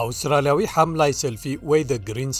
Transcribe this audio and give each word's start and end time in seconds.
ኣውስትራልያዊ 0.00 0.60
ሓምላይ 0.74 1.12
ሰልፊ 1.22 1.44
ወይ 1.70 1.82
ዘ 1.90 1.92
ግሪንስ 2.08 2.38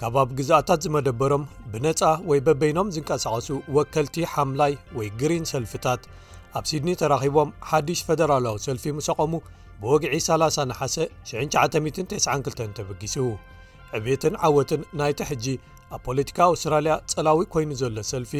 ከባቢ 0.00 0.28
ግዛኣታት 0.40 0.80
ዝመደበሮም 0.84 1.44
ብነፃ 1.72 2.00
ወይ 2.30 2.38
በበይኖም 2.46 2.88
ዝንቀሳቐሱ 2.94 3.48
ወከልቲ 3.76 4.16
ሓምላይ 4.32 4.72
ወይ 4.98 5.08
ግሪን 5.20 5.44
ሰልፊታት 5.52 6.00
ኣብ 6.58 6.64
ሲድኒ 6.70 6.88
ተራኺቦም 7.00 7.50
ሓዲሽ 7.70 8.00
ፈደራላዊ 8.08 8.56
ሰልፊ 8.66 8.84
ምሰቐሙ 8.98 9.32
ብወግዒ 9.82 10.14
31ሴ6992 10.26 12.74
ተበጊሱ 12.78 13.16
ዕብየትን 13.98 14.34
ዓወትን 14.48 14.82
ናይቲ 15.00 15.18
ሕጂ 15.30 15.46
ኣብ 15.94 16.00
ፖለቲካ 16.08 16.38
ኣውስትራልያ 16.52 16.92
ጸላዊ 17.12 17.38
ኮይኑ 17.54 17.70
ዘሎ 17.82 17.96
ሰልፊ 18.12 18.32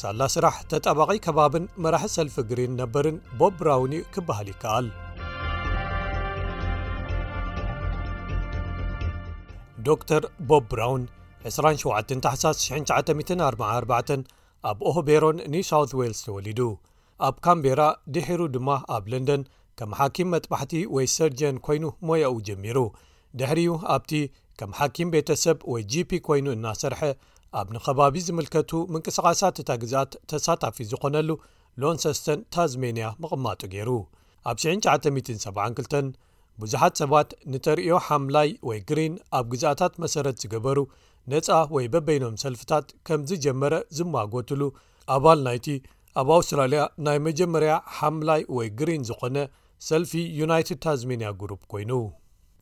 ሳላ 0.00 0.20
ስራሕ 0.34 0.56
ተጠባቒ 0.72 1.10
ከባብን 1.24 1.64
መራሒ 1.84 2.04
ሰልፊ 2.18 2.36
ግሪን 2.52 2.72
ነበርን 2.82 3.16
ቦብ 3.40 3.52
ብራውን 3.62 3.92
ክብሃል 4.14 4.46
ይከኣል 4.54 4.86
ዶ 9.86 9.90
ር 10.22 10.24
ቦብ 10.48 10.64
ብራውን 10.72 11.02
27 11.44 12.24
ሓሳስ 12.32 12.58
944 12.70 14.12
ኣብ 14.68 14.78
ኦህቤሮን 14.88 15.36
ኒው 15.52 15.64
ሳውት 15.68 15.92
ዌልስ 15.98 16.18
ተወሊዱ 16.26 16.60
ኣብ 17.28 17.36
ካምቤራ 17.46 17.80
ድሒሩ 18.14 18.40
ድማ 18.54 18.68
ኣብ 18.96 19.04
ለንደን 19.12 19.42
ከም 19.78 19.90
ሓኪም 20.00 20.28
መጥባሕቲ 20.34 20.72
ወይ 20.96 21.06
ሰርጅን 21.14 21.56
ኰይኑ 21.66 21.84
ሞያኡ 22.08 22.34
ጀሚሩ 22.48 22.78
ድሕሪኡ 23.40 23.72
ኣብቲ 23.94 24.10
ከም 24.60 24.72
ሓኪም 24.80 25.10
ቤተ 25.14 25.30
ሰብ 25.44 25.58
ወይ 25.72 25.82
gፒ 25.92 26.10
ኰይኑ 26.30 26.46
እናሰርሐ 26.56 27.00
ኣብ 27.60 27.66
ንኸባቢ 27.76 28.14
ዝምልከቱ 28.26 28.70
ምንቅስቓሳት 28.94 29.56
እታ 29.62 29.70
ግዝኣት 29.84 30.12
ተሳታፊ 30.32 30.76
ዝዀነሉ 30.90 31.28
ሎንሰስተን 31.84 32.40
ታዝሜንያ 32.56 33.08
ምቕማጡ 33.24 33.60
ገይሩ 33.76 33.90
ኣብ 34.50 34.56
972 34.68 36.14
ብዙሓት 36.60 36.94
ሰባት 37.00 37.28
ንተርእዮ 37.52 37.90
ሓምላይ 38.06 38.48
ወይ 38.68 38.78
ግሪን 38.88 39.12
ኣብ 39.38 39.44
ግዝኣታት 39.52 39.94
መሰረት 40.02 40.36
ዝገበሩ 40.42 40.78
ነፃ 41.32 41.48
ወይ 41.76 41.86
በበይኖም 41.94 42.34
ሰልፊታት 42.42 42.86
ከም 43.08 43.20
ዝጀመረ 43.30 43.74
ዝመጎትሉ 43.96 44.62
ኣባል 45.14 45.38
ናይቲ 45.48 45.66
ኣብ 46.20 46.28
ኣውስትራልያ 46.38 46.80
ናይ 47.06 47.18
መጀመርያ 47.28 47.72
ሓምላይ 47.98 48.42
ወይ 48.56 48.68
ግሪን 48.80 49.02
ዝኾነ 49.08 49.36
ሰልፊ 49.88 50.12
ዩናይትድ 50.40 50.80
ታዝሜንያ 50.86 51.28
ግሩፕ 51.40 51.62
ኮይኑ 51.72 51.92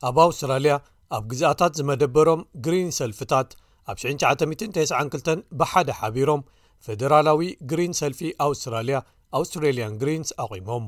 ኣብ 0.09 0.19
ኣውስትራልያ 0.27 0.75
ኣብ 1.17 1.25
ግዝኣታት 1.33 1.73
ዝመደበሮም 1.79 2.41
ግሪን 2.65 2.91
ሰልፊታት 3.01 3.49
ኣብ 3.91 3.97
9992 4.05 5.45
ብሓደ 5.63 5.89
ሓቢሮም 6.01 6.45
ፈደራላዊ 6.87 7.43
ግሪን 7.71 7.93
ሰልፊ 8.03 8.21
ኣውስትራልያ 8.47 8.99
ኣውስትራልያን 9.39 9.99
ግሪንስ 10.03 10.31
ኣቒሞም 10.45 10.85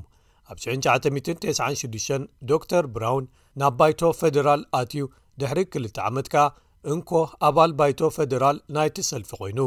ብ 0.56 0.58
996 0.64 2.36
ዶ 2.48 2.58
ር 2.84 2.84
ብራውን 2.95 3.25
ናብ 3.61 3.75
ባይቶ 3.78 4.00
ፈደራል 4.20 4.62
ኣትዩ 4.78 5.03
ድሕሪ 5.41 5.58
2ል 5.72 5.86
ዓመት 6.08 6.27
ከኣ 6.33 6.45
እንኮ 6.92 7.11
ኣባል 7.48 7.72
ባይቶ 7.81 7.98
ፈደራል 8.17 8.56
ናይቲሰልፊ 8.77 9.30
ኾይኑ 9.41 9.61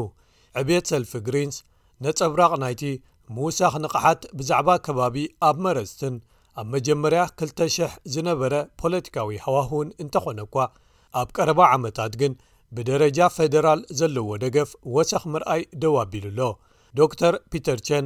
ዕብየት 0.60 0.86
ሰልፊ 0.92 1.12
ግሪንስ 1.28 1.58
ነጸብራቕ 2.06 2.52
ናይቲ 2.64 2.82
ምውሳኽ 3.36 3.74
ንቕሓት 3.84 4.22
ብዛዕባ 4.40 4.70
ከባቢ 4.86 5.16
ኣብ 5.50 5.58
መረስትን 5.66 6.16
ኣብ 6.62 6.68
መጀመርያ 6.76 7.22
2,00 7.44 7.96
ዝነበረ 8.16 8.54
ፖለቲካዊ 8.82 9.30
ሃዋህውን 9.46 9.90
እንተዀነ 10.04 10.42
ኳ 10.54 10.68
ኣብ 11.22 11.30
ቀረባ 11.38 11.60
ዓመታት 11.78 12.14
ግን 12.22 12.34
ብደረጃ 12.76 13.20
ፈደራል 13.38 13.82
ዘለዎ 14.02 14.30
ደገፍ 14.44 14.70
ወሰኽ 14.98 15.24
ምርኣይ 15.34 15.62
ደዋ 15.84 15.96
ኣቢሉኣሎ 16.06 16.42
ዶ 17.00 17.08
ር 17.32 17.36
ፒተር 17.54 17.80
ቸን 17.90 18.06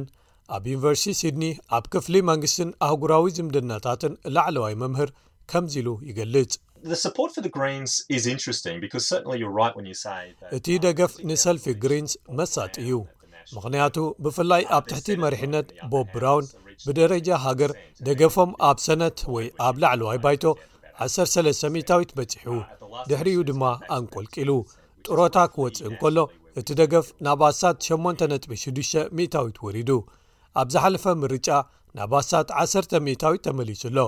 ኣብ 0.56 0.64
ዩኒቨርሲቲ 0.70 1.12
ሲድኒ 1.20 1.44
ኣብ 1.76 1.84
ክፍሊ 1.92 2.14
መንግስትን 2.30 2.70
ኣህጉራዊ 2.86 3.24
ዝምድናታትን 3.36 4.12
ላዕለዋይ 4.34 4.74
መምህር 4.82 5.10
ከምዚ 5.50 5.74
ኢሉ 5.82 5.88
ይገልጽ 6.08 6.54
እቲ 10.56 10.66
ደገፍ 10.84 11.12
ንሰልፊ 11.30 11.64
ግሪንስ 11.84 12.12
መሳጢ 12.38 12.74
እዩ 12.84 12.92
ምክንያቱ 13.56 13.96
ብፍላይ 14.24 14.62
ኣብ 14.76 14.84
ትሕቲ 14.90 15.08
መሪሕነት 15.24 15.68
ቦብ 15.92 16.08
ብራውን 16.14 16.46
ብደረጃ 16.86 17.28
ሃገር 17.46 17.72
ደገፎም 18.08 18.50
ኣብ 18.68 18.76
ሰነት 18.88 19.18
ወይ 19.34 19.46
ኣብ 19.66 19.76
ላዕለዋይ 19.84 20.18
ባይቶ 20.26 20.44
130ታዊት 21.06 22.10
በፂሑ 22.18 22.48
ድሕሪኡ 23.10 23.40
ድማ 23.50 23.64
ኣንቈልቂሉ 23.96 24.50
ጥሮታ 25.06 25.36
ክወፅእ 25.54 25.88
ንከሎ 25.92 26.18
እቲ 26.60 26.68
ደገፍ 26.80 27.06
ናብ 27.26 27.40
ኣት 27.48 27.58
8610ታዊት 27.88 29.58
ወሪዱ 29.66 29.90
ኣብ 30.60 30.68
ዝሓለፈ 30.74 31.04
ምርጫ 31.22 31.48
ናባስታት 31.98 32.48
1ተ 32.62 32.92
ሚታዊ 33.06 33.36
ተመሊሱ 33.46 33.82
ኣሎ 33.90 33.98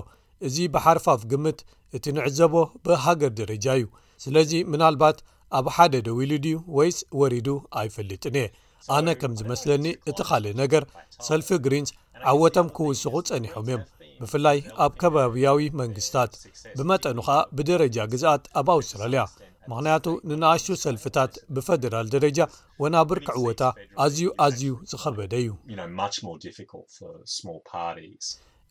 እዚ 0.47 0.57
ብሓረፋፍ 0.75 1.21
ግምት 1.31 1.59
እቲ 1.97 2.05
ንዕዘቦ 2.17 2.55
ብሃገር 2.87 3.33
ደረጃ 3.41 3.67
እዩ 3.79 3.85
ስለዚ 4.25 4.53
ምናልባት 4.73 5.19
ኣብ 5.59 5.67
ሓደ 5.77 5.95
ደው 6.07 6.19
ሉ 6.31 6.39
ድዩ 6.45 6.57
ወይስ 6.77 6.99
ወሪዱ 7.21 7.49
ኣይፈልጥን 7.81 8.37
እየ 8.43 8.49
ኣነ 8.97 9.09
ከም 9.21 9.33
ዝመስለኒ 9.41 9.87
እቲ 10.11 10.19
ኻልእ 10.29 10.55
ነገር 10.63 10.85
ሰልፊ 11.29 11.49
ግሪንስ 11.67 11.91
ዓወቶም 12.33 12.69
ክውስኹ 12.77 13.15
ጸኒሖም 13.31 13.63
እዮም 13.69 13.83
ብፍላይ 14.23 14.59
ኣብ 14.87 14.93
ከባቢያዊ 15.03 15.63
መንግስታት 15.83 16.33
ብመጠኑ 16.79 17.19
ኸዓ 17.29 17.39
ብደረጃ 17.59 17.97
ግዝኣት 18.15 18.45
ኣብ 18.61 18.69
ኣውስትራልያ 18.77 19.25
ምኽንያቱ 19.71 20.07
ንናኣሹ 20.29 20.77
ሰልፊታት 20.85 21.33
ብፈደራል 21.55 22.07
ደረጃ 22.15 22.39
ወናብርኪዕወታ 22.83 23.63
ኣዝዩ 24.05 24.27
ኣዝዩ 24.47 24.73
ዝኸበደ 24.91 25.33
እዩ 25.43 25.49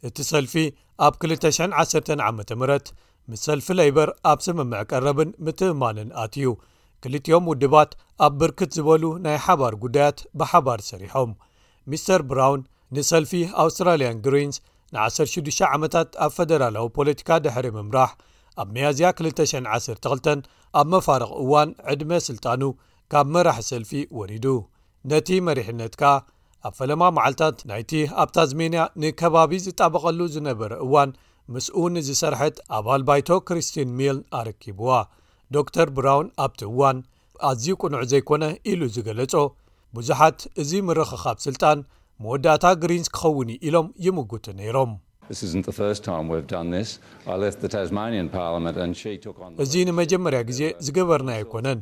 እቲ 0.08 0.18
ሰልፊ 0.32 0.54
ኣብ 1.06 1.14
21ዓ 1.24 2.28
ም 2.40 2.64
ምስ 3.32 3.42
ሰልፊ 3.48 3.68
ለይበር 3.80 4.10
ኣብ 4.30 4.40
ስምምዕ 4.46 4.80
ቀረብን 4.92 5.30
ምትእማንን 5.46 6.10
ኣትእዩ 6.22 6.48
ክልጥኦም 7.04 7.46
ውድባት 7.52 7.92
ኣብ 8.26 8.34
ብርክት 8.40 8.72
ዝበሉ 8.78 9.04
ናይ 9.26 9.38
ሓባር 9.46 9.74
ጉዳያት 9.84 10.18
ብሓባር 10.40 10.80
ሰሪሖም 10.90 11.32
ሚስተር 11.92 12.22
ብራውን 12.32 12.62
ንሰልፊ 12.96 13.32
ኣውስትራልያን 13.64 14.20
ግሪንስ 14.26 14.58
ን16 14.96 15.64
ዓመታት 15.76 16.10
ኣብ 16.26 16.34
ፈደራላዊ 16.38 16.86
ፖለቲካ 16.98 17.30
ድሕሪ 17.46 17.68
ምምራሕ 17.78 18.12
ኣብ 18.62 18.70
መያዝያ 18.76 19.08
212 19.24 20.30
ኣብ 20.80 20.88
መፋረቕ 20.94 21.30
እዋን 21.44 21.70
ዕድመ 21.92 22.12
ስልጣኑ 22.30 22.64
ካብ 23.12 23.28
መራሒ 23.34 23.60
ሰልፊ 23.70 23.92
ወሪዱ 24.18 24.46
ነቲ 25.12 25.30
መሪሕነት 25.48 25.94
ከኣ 26.02 26.12
ኣብ 26.68 26.74
ፈለማ 26.80 27.04
መዓልትታት 27.18 27.60
ናይቲ 27.70 27.92
ኣብ 28.22 28.30
ታዝሜንያ 28.36 28.82
ንከባቢ 29.02 29.52
ዝጣበቐሉ 29.66 30.20
ዝነበረ 30.36 30.72
እዋን 30.86 31.12
ምስኡኒዝሰርሐት 31.54 32.58
ኣባል 32.78 33.02
ባይቶ 33.08 33.30
ክርስቲን 33.48 33.90
ሚል 34.00 34.18
ኣረኪብዋ 34.40 34.90
ዶክር 35.58 35.88
ብራውን 35.98 36.28
ኣብቲ 36.46 36.62
እዋን 36.72 37.00
ኣዝዩ 37.50 37.74
ቅኑዕ 37.84 38.04
ዘይኰነ 38.12 38.44
ኢሉ 38.72 38.82
ዝገለጾ 38.98 39.34
ብዙሓት 39.98 40.40
እዚ 40.64 40.72
ምርኽኻብ 40.90 41.40
ስልጣን 41.48 41.80
መወዳእታ 42.26 42.66
ግሪንስ 42.84 43.10
ኪኸውን 43.18 43.50
ኢሎም 43.68 43.88
ይምግቱ 44.08 44.46
ነይሮም 44.60 44.92
እዚ 49.64 49.74
ንመጀመርያ 49.90 50.40
ግዜ 50.50 50.62
ዝገበርና 50.86 51.30
ኣይኮነን 51.40 51.80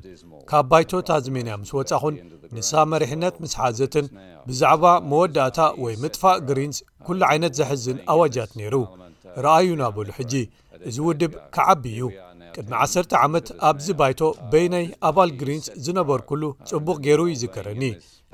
ካብ 0.50 0.66
ባይቶ 0.72 0.92
ታዝሜንያ 1.10 1.54
ምስ 1.62 1.72
ወፃኹን 1.78 2.16
ንሳ 2.56 2.72
መሪሕነት 2.94 3.36
ምስ 3.44 3.54
ሓዘትን 3.62 4.06
ብዛዕባ 4.48 4.84
መወዳእታ 5.12 5.60
ወይ 5.84 5.96
ምጥፋእ 6.04 6.40
ግሪንስ 6.50 6.80
ኩሉ 7.08 7.22
ዓይነት 7.32 7.54
ዘሕዝን 7.60 7.98
ኣዋጃት 8.16 8.52
ነይሩ 8.60 8.76
ረኣዩ 9.46 9.70
ናበሉ 9.82 10.08
ሕጂ 10.20 10.34
እዚ 10.90 10.98
ውድብ 11.08 11.34
ከዓቢ 11.58 11.84
እዩ 11.96 12.06
ቅድሚ 12.56 12.72
10 12.88 13.16
ዓመት 13.24 13.48
ኣብዚ 13.70 13.88
ባይቶ 14.02 14.22
በይ 14.52 14.66
ናይ 14.74 14.86
ኣባል 15.10 15.32
ግሪንስ 15.40 15.68
ዝነበርኩሉ 15.88 16.44
ጽቡቕ 16.70 16.98
ገይሩ 17.08 17.22
ዩ 17.32 17.36
ዝከረኒ 17.44 17.84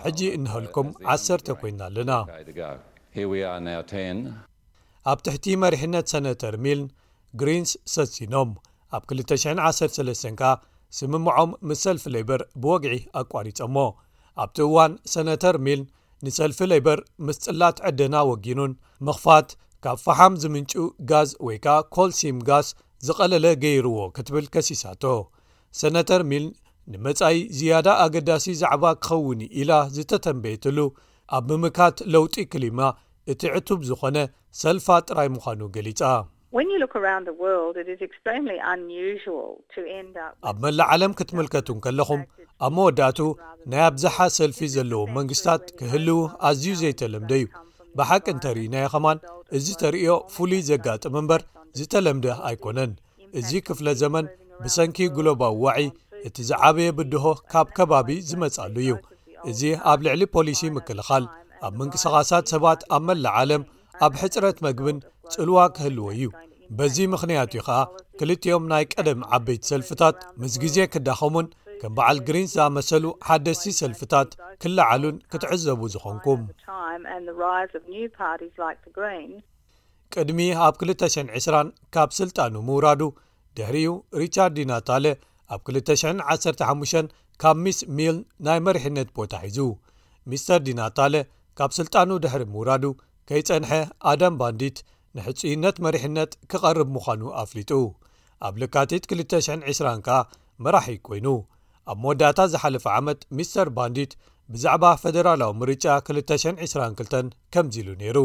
ሕጂ 0.07 0.19
እንሃልኩም 0.39 0.87
ዓሰርተ 1.15 1.47
ኮይና 1.61 1.81
ኣለና 1.89 2.11
ኣብ 5.11 5.19
ትሕቲ 5.25 5.45
መሪሕነት 5.63 6.05
ሰነተር 6.13 6.53
ሚልን 6.65 6.85
ግሪንስ 7.39 7.71
ሰሲኖም 7.95 8.51
ኣብ 8.97 9.03
213 9.17 10.29
ካ 10.39 10.43
ስምምዖም 10.97 11.51
ምስ 11.69 11.79
ሰልፊ 11.85 12.03
ለይበር 12.15 12.41
ብወግዒ 12.61 12.93
ኣቋሪፆሞ 13.21 13.75
ኣብቲ 14.43 14.57
እዋን 14.67 14.93
ሰነተር 15.13 15.55
ሚልን 15.65 15.85
ንሰልፊ 16.25 16.59
ለይበር 16.71 16.99
ምስ 17.25 17.37
ጽላት 17.45 17.77
ዕደና 17.89 18.15
ወጊኑን 18.29 18.73
ምኽፋት 19.07 19.49
ካብ 19.85 19.97
ፍሓም 20.05 20.33
ዝምንጩ 20.43 20.73
ጋዝ 21.11 21.29
ወይ 21.47 21.57
ከዓ 21.65 21.75
ኮልሲም 21.95 22.37
ጋዝ 22.49 22.67
ዝቐለለ 23.07 23.45
ገይርዎ 23.63 23.97
ክትብል 24.15 24.45
ከሲሳቶ 24.53 25.03
ሰነተር 25.81 26.21
ሚልን 26.31 26.51
ንመጻኢ 26.93 27.37
ዝያዳ 27.57 27.87
ኣገዳሲ 28.05 28.47
ዛዕባ 28.61 28.83
ክኸውኒ 29.03 29.41
ኢላ 29.61 29.71
ዝተተንበየትሉ 29.97 30.77
ኣብ 31.37 31.45
ምምካት 31.51 31.97
ለውጢ 32.13 32.35
ክሊማ 32.53 32.79
እቲ 33.33 33.41
ዕቱብ 33.57 33.79
ዝኾነ 33.89 34.17
ሰልፋ 34.61 34.87
ጥራይ 35.07 35.27
ምዃኑ 35.35 35.61
ገሊጻ 35.75 36.01
ኣብ 40.49 40.55
መላእዓለም 40.65 41.15
ክትምልከቱን 41.19 41.79
ከለኹም 41.85 42.21
ኣብ 42.67 42.71
መወዳእቱ 42.77 43.19
ናይ 43.71 43.81
ኣብዝሓ 43.87 44.15
ሰልፊ 44.37 44.59
ዘለዎ 44.75 45.01
መንግስታት 45.17 45.63
ክህልው 45.81 46.19
ኣዝዩ 46.49 46.67
ዘይተለምደ 46.81 47.31
እዩ 47.39 47.43
ብሓቂ 47.97 48.25
እንተርኢ 48.35 48.65
ናይ 48.75 48.85
ኸማን 48.93 49.19
እዚ 49.59 49.67
ተርእዮ 49.83 50.09
ፍሉይ 50.35 50.61
ዘጋጥም 50.69 51.15
እምበር 51.21 51.41
ዝተለምደ 51.79 52.27
ኣይኮነን 52.49 52.91
እዚ 53.39 53.51
ክፍለ 53.69 53.87
ዘመን 54.03 54.25
ብሰንኪ 54.63 54.97
ጉሎባዊ 55.17 55.55
ዋዒይ 55.65 55.87
እቲ 56.27 56.37
ዝዓበየ 56.49 56.89
ብድሆ 56.99 57.25
ካብ 57.51 57.67
ከባቢ 57.79 58.09
ዝመጻሉ 58.29 58.75
እዩ 58.83 58.91
እዚ 59.51 59.61
ኣብ 59.91 59.99
ልዕሊ 60.07 60.21
ፖሊሲ 60.37 60.61
ምክልኻል 60.77 61.25
ኣብ 61.67 61.73
ምንቅስቓሳት 61.81 62.45
ሰባት 62.53 62.81
ኣብ 62.95 63.03
መላእ 63.09 63.35
ዓለም 63.41 63.61
ኣብ 64.05 64.13
ሕጽረት 64.21 64.57
መግብን 64.65 64.97
ጽልዋ 65.33 65.57
ክህልዎ 65.75 66.05
እዩ 66.13 66.23
በዚ 66.77 66.95
ምኽንያት 67.11 67.51
እዩ 67.53 67.61
ኸኣ 67.67 67.77
ክልቲኦም 68.19 68.63
ናይ 68.71 68.83
ቀደም 68.93 69.19
ዓበይቲ 69.35 69.63
ሰልፍታት 69.71 70.15
ምስ 70.41 70.53
ጊዜ 70.63 70.77
ክዳኸሙን 70.93 71.47
ከም 71.81 71.93
በዓል 71.97 72.17
ግሪን 72.27 72.47
ዝመሰሉ 72.53 73.05
ሓደሲቲ 73.27 73.73
ሰልፍታት 73.81 74.29
ክለዓሉን 74.63 75.15
ክትዕዘቡ 75.31 75.81
ዝኾንኩም 75.93 76.41
ቅድሚ 80.15 80.39
ኣብ 80.65 80.75
220 80.89 81.63
ካብ 81.95 82.09
ስልጣኑ 82.19 82.53
ምውራዱ 82.69 83.01
ድሕሪኡ 83.57 83.93
ሪቻርድ 84.21 84.53
ዲናታሌ 84.59 85.05
ኣብ 85.55 85.59
215 85.77 87.17
ካብ 87.43 87.57
ሚስ 87.63 87.79
ሚል 87.97 88.17
ናይ 88.47 88.59
መሪሕነት 88.67 89.09
ቦታሒዙ 89.19 89.57
ሚስተር 90.31 90.59
ዲናታሌ 90.67 91.15
ካብ 91.59 91.71
ስልጣኑ 91.79 92.09
ድሕሪ 92.23 92.43
ምውራዱ 92.53 92.85
ከይጸንሐ 93.29 93.71
ኣዳም 94.11 94.35
ባንዲት 94.39 94.77
ንሕጹዩነት 95.17 95.75
መሪሕነት 95.85 96.31
ክቐርብ 96.51 96.89
ምዃኑ 96.95 97.21
ኣፍሊጡ 97.43 97.71
ኣብ 98.47 98.55
ልካቲት 98.61 99.03
220 99.13 99.81
ከዓ 100.07 100.17
መራሒ 100.65 100.89
ኮይኑ 101.07 101.27
ኣብ 101.91 101.97
መወዳእታ 102.03 102.39
ዝሓለፈ 102.53 102.85
ዓመት 102.99 103.19
ሚስተር 103.37 103.69
ባንዲት 103.77 104.11
ብዛዕባ 104.53 104.83
ፈደራላዊ 105.03 105.51
ምርጫ 105.61 105.85
222 106.09 107.37
ከምዚ 107.53 107.75
ኢሉ 107.83 107.89
ነይሩ 108.01 108.17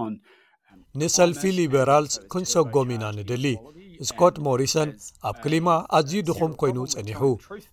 um, 0.00 0.12
ንሰልፊ 1.00 1.42
ሊበራልስ 1.58 2.14
ክንሰጎም 2.34 2.88
ኢና 2.96 3.04
ንድሊ 3.18 3.46
ስኮት 4.08 4.36
ሞሪሰን 4.46 4.90
ኣብ 5.28 5.36
ክሊማ 5.44 5.68
ኣዝዩ 5.98 6.14
ድኹም 6.30 6.52
ኮይኑ 6.60 6.78
ጸኒሑ 6.94 7.22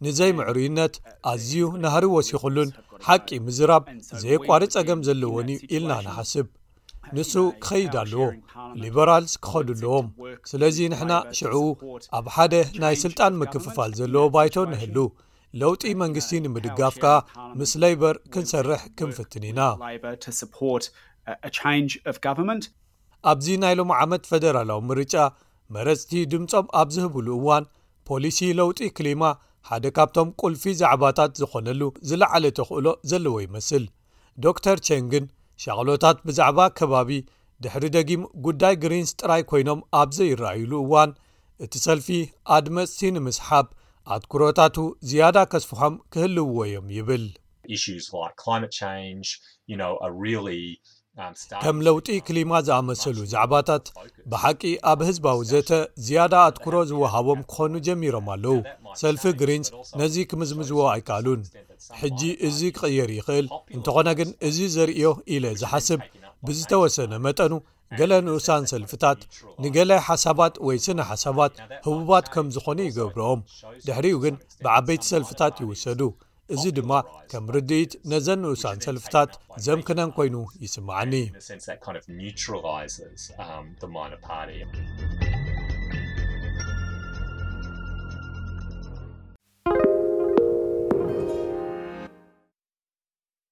ንዘይ 0.07 0.31
ምዕሩይነት 0.39 0.93
uh, 0.99 1.03
ኣዝዩ 1.31 1.53
ናህሪ 1.83 2.03
ወሲኹሉን 2.15 2.69
ሓቂ 3.07 3.29
ምዝራብ 3.45 3.83
ዘይ 4.21 4.37
ቋሪ 4.47 4.63
ፀገም 4.75 4.99
ዘለዎኒ 5.07 5.49
ኢልና 5.73 5.93
ንሓስብ 6.05 6.47
ንሱ 7.15 7.33
ክኸይድ 7.63 7.93
ኣለዎ 8.01 8.21
ሊበራልስ 8.83 9.33
ክኸዱለዎም 9.45 10.07
ስለዚ 10.51 10.77
ንሕና 10.93 11.13
ሽዑቡ 11.37 11.65
ኣብ 12.17 12.25
ሓደ 12.35 12.53
ናይ 12.83 12.95
ስልጣን 13.03 13.33
ምክፍፋል 13.41 13.91
ዘለዎ 13.99 14.23
ባይቶ 14.35 14.55
ንህሉ 14.73 14.97
ለውጢ 15.61 15.83
መንግስቲ 16.03 16.31
ንምድጋፍካ 16.45 17.05
ምስ 17.59 17.71
ለይበር 17.81 18.15
ክንሰርሕ 18.33 18.83
ክንፍትን 18.99 19.43
ኢና 19.49 19.59
ኣብዚ 23.31 23.45
ናይ 23.63 23.73
ሎም 23.79 23.91
ዓመት 24.01 24.23
ፈደራላዊ 24.31 24.79
ምርጫ 24.91 25.15
መረፅቲ 25.75 26.11
ድምፆም 26.31 26.65
ኣብ 26.79 26.87
ዝህብሉ 26.95 27.27
እዋን 27.39 27.63
ፖሊሲ 28.07 28.39
ለውጢ 28.59 28.79
ክሊማ 28.97 29.21
ሓደ 29.69 29.85
ካብቶም 29.97 30.27
ቁልፊ 30.43 30.63
ዛዕባታት 30.79 31.29
ዝኾነሉ 31.39 31.81
ዝለዓለ 32.09 32.45
ተኽእሎ 32.57 32.87
ዘለዎ 33.09 33.35
ይመስል 33.47 33.83
ዶክተር 34.45 34.77
ቸንግን 34.87 35.25
ሸቅሎታት 35.63 36.17
ብዛዕባ 36.27 36.59
ከባቢ 36.79 37.11
ድሕሪ 37.63 37.83
ደጊም 37.95 38.23
ጉዳይ 38.45 38.73
ግሪንስ 38.83 39.11
ጥራይ 39.19 39.41
ኮይኖም 39.51 39.81
ኣብዘ 40.01 40.17
ይረኣዩሉ 40.29 40.73
እዋን 40.85 41.11
እቲ 41.65 41.73
ሰልፊ 41.85 42.07
ኣድመፅሲ 42.55 42.99
ንምስሓብ 43.17 43.67
ኣትኩሮታቱ 44.15 44.77
ዝያዳ 45.09 45.37
ከስፍሖም 45.53 45.95
ክህልውዎ 46.13 46.57
እዮም 46.65 46.87
ይብል 46.97 47.25
ከም 51.63 51.77
ለውጢ 51.85 52.07
ክሊማ 52.27 52.51
ዝኣመሰሉ 52.67 53.17
ዛዕባታት 53.33 53.85
ብሓቂ 54.31 54.61
ኣብ 54.91 54.99
ህዝባዊ 55.07 55.39
ዘተ 55.51 55.69
ዝያዳ 56.05 56.33
ኣትኩሮ 56.47 56.75
ዝወሃቦም 56.89 57.41
ክኾኑ 57.49 57.73
ጀሚሮም 57.87 58.27
ኣለዉ 58.35 58.55
ሰልፊ 59.01 59.23
ግሪንስ 59.41 59.67
ነዚ 59.99 60.15
ክምዝምዝዎ 60.29 60.79
ኣይከኣሉን 60.93 61.41
ሕጂ 61.99 62.21
እዚ 62.47 62.59
ክቕየር 62.77 63.11
ይኽእል 63.17 63.47
እንተኾነ 63.75 64.07
ግን 64.19 64.29
እዚ 64.47 64.57
ዘርእዮ 64.77 65.07
ኢለ 65.35 65.45
ዝሓስብ 65.61 65.99
ብዝተወሰነ 66.47 67.11
መጠኑ 67.27 67.51
ገለ 68.01 68.13
ንእሳን 68.25 68.63
ሰልፊታት 68.73 69.19
ንገላይ 69.63 69.99
ሓሳባት 70.09 70.53
ወይ 70.67 70.77
ስነ 70.85 70.99
ሓሳባት 71.11 71.53
ህቡባት 71.87 72.25
ከም 72.33 72.47
ዝኾኑ 72.55 72.79
ይገብርኦም 72.89 73.41
ድሕሪኡ 73.87 74.15
ግን 74.23 74.35
ብዓበይቲ 74.65 75.03
ሰልፍታት 75.13 75.55
ይውሰዱ 75.63 76.01
እዚ 76.55 76.65
ድማ 76.77 76.91
ከም 77.31 77.45
ርድኢት 77.55 77.93
ነዘንእሳን 78.11 78.77
ሰልፍታት 78.85 79.31
ዘምክነን 79.65 80.11
ኮይኑ 80.17 80.35
ይስማዓኒ 80.65 81.13